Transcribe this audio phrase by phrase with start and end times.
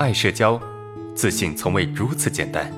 [0.00, 0.58] 爱社交，
[1.14, 2.72] 自信从未如此简单。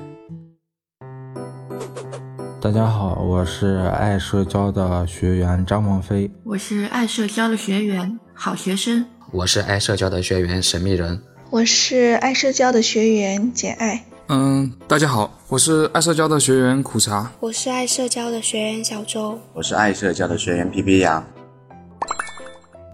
[2.59, 6.29] 大家好，我是爱社交的学员张梦飞。
[6.43, 9.05] 我是爱社交的学员好学生。
[9.31, 11.23] 我是爱社交的学员神秘人。
[11.49, 14.03] 我是爱社交的学员简爱。
[14.27, 17.31] 嗯，大家好，我是爱社交的学员苦茶。
[17.39, 19.39] 我是爱社交的学员小周。
[19.53, 21.25] 我是爱社交的学员皮皮羊。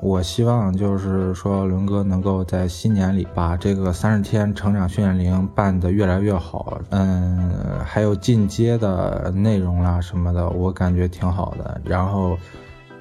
[0.02, 6.80] 我希望就是说，伦哥能够在新年里把这个三十天成长训练营办得越来越好。
[6.92, 7.52] 嗯，
[7.84, 11.82] 还有进阶的内容啦什么的，我感觉挺好的。
[11.84, 12.38] 然后，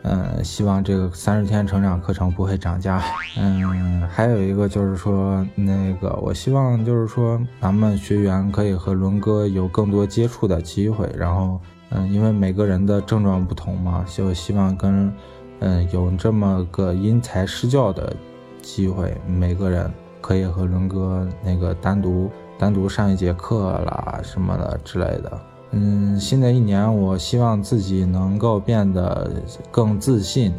[0.02, 3.00] 嗯，希望这个三十天成长课程不会涨价。
[3.38, 11.08] 嗯，还有一个就是说，那个我希望就是说，咱们学员可以和伦哥有更多接触的机会。
[11.16, 11.60] 然后，
[11.90, 15.12] 嗯，因为每个人的症状不同嘛，就希望跟。
[15.60, 18.14] 嗯，有这么个因材施教的
[18.62, 19.90] 机会，每个人
[20.20, 25.40] 可以和伦哥那个单独单独上一节课啦什么的之类的。
[25.72, 29.30] 嗯，新的一年，我希望自己能够变得
[29.70, 30.54] 更自信、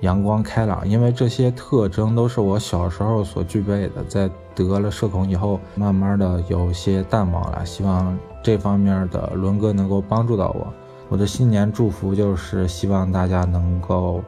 [0.00, 7.64] 阳光开朗，因为这些特征都是我小时候所具备的，在得了社恐以后，慢慢的有些淡忘了。
[7.64, 10.72] 希望这方面的伦哥能够帮助到我。
[11.08, 14.22] 我的新年祝福就是希望大家能够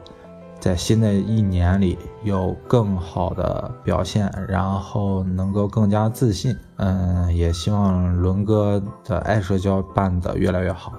[0.59, 6.55] 在新的一年里有更好的表现，然后能够更加自信。
[6.77, 10.93] 嗯，也希望伦哥的爱社交办得越来越好。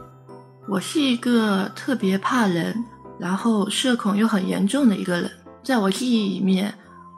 [0.68, 2.84] 我是一个特别怕人，
[3.18, 5.30] 然后社恐又很严重的一个人。
[5.62, 6.74] 在我记忆里面，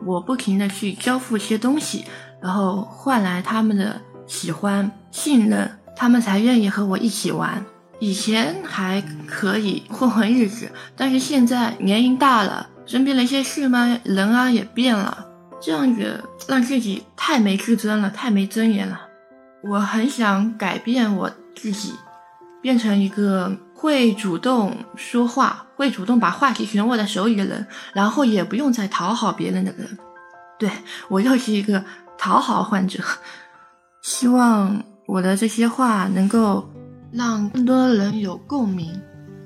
[0.07, 2.05] 我不停的去交付一些东西，
[2.41, 7.65] 然后换来他们的喜欢、信任，他们才愿意和我一起玩。
[8.01, 15.27] 以前还可以混混日子，但是现在年龄大了，身边的一些事嘛，人啊也变了，
[15.61, 19.03] 这样子让自己太没自尊了，太没尊严了。
[19.63, 21.93] 我很想改变我自己，
[22.63, 29.99] 变成一个会主动说话、会主动把话题权握在手里的人，然后也不用再讨好别人的人。
[30.59, 30.71] 对
[31.09, 31.85] 我又是一个
[32.17, 32.99] 讨好患者，
[34.01, 36.67] 希望我的这些话能够。
[37.13, 39.01] 让更多人有共鸣，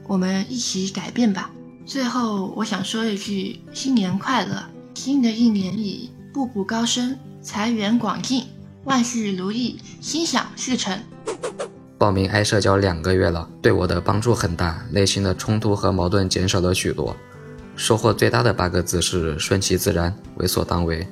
[0.07, 1.51] 我们一起改变吧。
[1.87, 4.63] 最后，我想说一句：新年快乐！
[4.95, 8.45] 新的一年里，步步高升，财源广进，
[8.85, 10.99] 万事如意，心想事成。
[11.97, 17.17] 报名爱社交两个月了，对我的帮助很大，内心的冲突和矛盾减少了许多。
[17.77, 21.07] 收获最大的八个字是顺其自然，为所当为。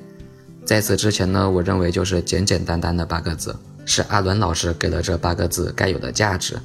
[0.63, 3.55] 在此之前呢，我认为就是简简单单的八个字。
[3.85, 6.57] 是阿伦老师给了这八个字该有的价值，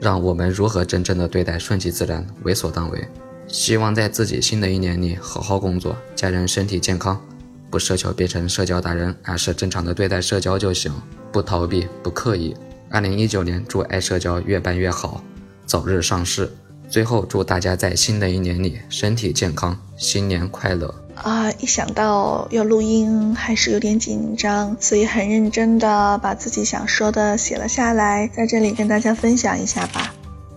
[0.00, 3.08] 让我们如何真正的对待顺其自然、为所当为。
[3.46, 7.20] 希望在自己新的一年里好好工作，家人身体健康，
[7.68, 10.92] 不奢求变成社交达人，而是正常的对待社交就行，
[11.32, 12.56] 不逃避，不刻意。
[12.88, 15.22] 二零一九年，祝爱社交越办越好，
[15.66, 16.48] 早日上市。
[16.88, 20.92] 最后，祝大家在新的一年里身体健康，新年快乐。
[21.22, 30.14] 啊，一想到要录音，还是有点紧张，所以很认真的把自己想说的写了下来，在这里跟大家分享一下吧。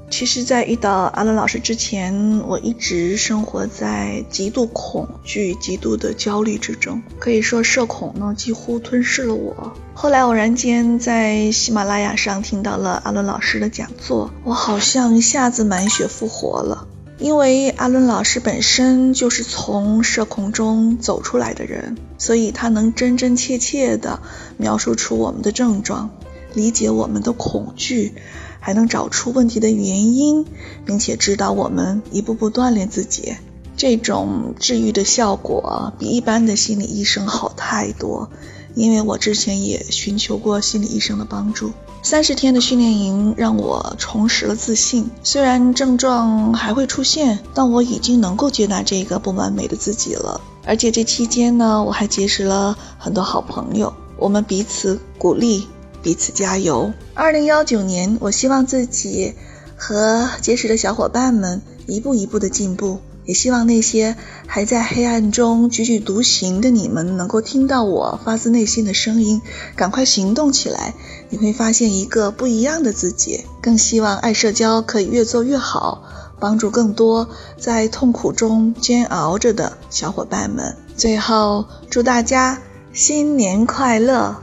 [0.10, 9.74] 其实，在遇到阿伦老师之前，我一直生活在极度恐惧、极度的焦虑之中，可以说社恐呢几乎吞噬了我。
[9.96, 16.88] 后来偶然间在喜马拉雅上听到了阿伦老师的讲座，我好像一下子满血复活了。
[17.24, 24.20] 因为阿伦老师本身就是从社恐中走出来的人，所以他能真真切切地
[24.58, 26.10] 描述出我们的症状，
[26.54, 28.14] 理解我们的恐惧，
[28.60, 30.46] 还能找出问题的原因，
[30.86, 33.36] 并且指导我们一步步锻炼自己。
[33.78, 38.32] 这种治愈的效果比一般的心理医生好太多。
[38.76, 45.10] 因为我之前也寻求过心理医生的帮助，三十天的训练营让我重拾了自信。
[45.24, 50.42] 虽然症状还会出现，但我已经能够接纳这个不完美的自己了。
[50.66, 55.68] 而且这期间呢，我还结识了很多好朋友，我们彼此鼓励，
[56.02, 56.92] 彼此加油。
[57.14, 59.36] 二零幺九年，我希望自己
[59.76, 63.00] 和结识的小伙伴们一步一步的进步。
[63.26, 64.16] 也希望那些
[64.48, 69.42] 还在黑暗中踽踽独行的你们，能够听到我发自内心的声音，
[69.76, 70.94] 赶快行动起来，
[71.30, 73.46] 你会发现一个不一样的自己。
[73.62, 76.04] 更希望爱社交可以越做越好，
[76.40, 80.76] 帮助更多在痛苦中煎熬着的小伙伴们。
[80.96, 82.62] 最后，祝大家
[82.92, 84.38] 新年快乐！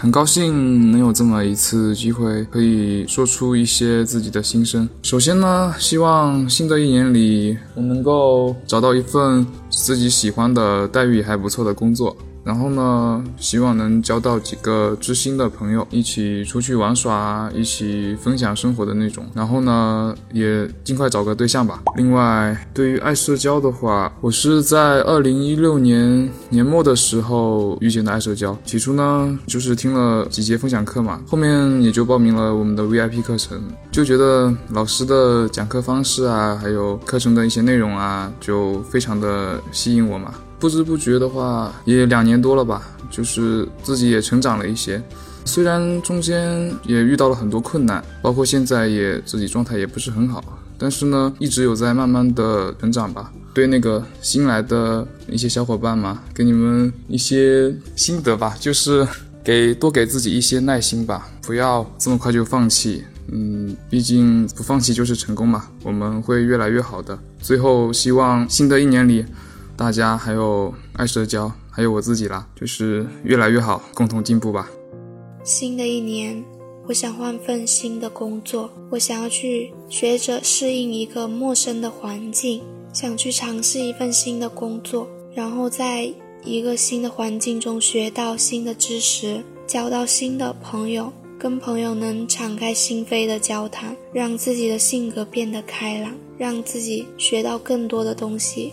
[0.00, 4.88] 很高兴能有这么一次机会，可以说出一些自己的心声。
[5.02, 12.16] 首先呢，希望新的一年里，我能够找到一份自己喜欢的、待遇还不错的工作，
[12.48, 19.22] 然后呢，希望能交到几个知心的朋友，一起出去玩耍，一起分享生活的那种。
[19.34, 21.82] 然后呢，也尽快找个对象吧。
[21.96, 28.56] 另外，对于爱社交的话，我是在二零一六年年末的时候遇见的爱社交。
[28.64, 33.60] 起初呢，就是听了几节分享课嘛，后面也就报名了我们的 VIP 课程，
[33.92, 40.32] 就觉得老师的讲课方式啊，还有课程的一些内容啊，就非常的吸引我嘛。
[40.58, 45.00] 不知不觉的话，也两年多了吧，就是自己也成长了一些。
[45.44, 50.42] 虽然中间也遇到了很多困难，包括现在也自己状态也不是很好，
[50.76, 53.32] 但是呢，一直有在慢慢的成长吧。
[53.54, 59.06] 对那个新来的一些小伙伴嘛，给你们一些心得吧，就是
[59.42, 63.04] 给多给自己一些耐心吧，不要这么快就放弃。
[63.30, 67.18] 嗯，毕竟不放弃就是成功嘛，我们会越来越好的。
[67.40, 69.24] 最后，希望新的一年里。
[69.78, 74.68] 大家还有爱社交，还有我自己啦，就是越来越好，共同进步吧。
[75.44, 76.44] 新的一年，
[76.88, 82.60] 我想换份新的工作，我想要去学着适应一个陌生的环境，
[82.92, 98.72] 想去尝试一份新的工作，然后在一个新的环境中学到新的知识，交到新的朋友，跟朋友能敞开心扉的交谈，让自己的性格变得开朗，让自己学到更多的东西。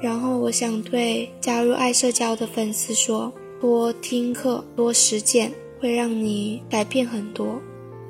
[0.00, 7.60] 然后我想对加入爱社交的粉丝说：多听课，多实践，会让你改变很多。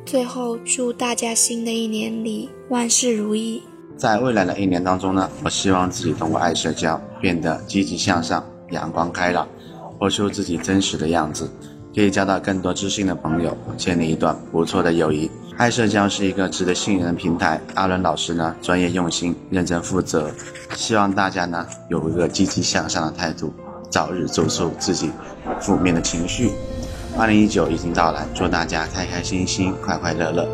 [0.05, 3.63] 最后，祝大家新的一年里万事如意。
[3.97, 9.49] 在未来的一年当中呢，我希望自己通过爱社交变得积极向上、阳光开朗，
[9.99, 11.51] 活出自己真实的样子，
[11.95, 15.31] 可以交到更多知心的朋友，建立一段不错的友谊。
[15.59, 17.61] 爱社交是一个值得信任的平台。
[17.75, 20.31] 阿伦老师呢，专业用心，认真负责，
[20.77, 23.53] 希望大家呢有一个积极向上的态度，
[23.91, 25.11] 早日走出自己
[25.61, 26.53] 负面的情绪。
[27.19, 30.49] 二零一九已经到来，祝大家开开心心、快快乐乐，